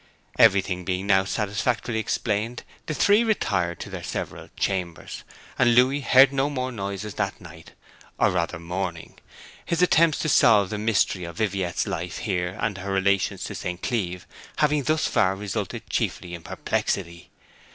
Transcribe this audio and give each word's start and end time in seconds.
Everything 0.39 0.83
being 0.83 1.05
now 1.05 1.23
satisfactorily 1.25 1.99
explained 1.99 2.63
the 2.87 2.93
three 2.95 3.23
retired 3.23 3.79
to 3.81 3.89
their 3.91 4.01
several 4.01 4.49
chambers, 4.57 5.23
and 5.59 5.75
Louis 5.75 6.01
heard 6.01 6.33
no 6.33 6.49
more 6.49 6.71
noises 6.71 7.13
that 7.13 7.39
night, 7.39 7.73
or 8.17 8.31
rather 8.31 8.57
morning; 8.57 9.19
his 9.63 9.83
attempts 9.83 10.17
to 10.21 10.29
solve 10.29 10.71
the 10.71 10.79
mystery 10.79 11.23
of 11.23 11.37
Viviette's 11.37 11.85
life 11.85 12.17
here 12.17 12.57
and 12.59 12.79
her 12.79 12.91
relations 12.91 13.47
with 13.47 13.59
St. 13.59 13.83
Cleeve 13.83 14.25
having 14.55 14.81
thus 14.81 15.05
far 15.05 15.35
resulted 15.35 15.87
chiefly 15.87 16.33
in 16.33 16.41
perplexity. 16.41 17.29